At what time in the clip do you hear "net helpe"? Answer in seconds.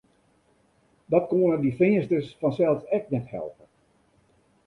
3.13-3.65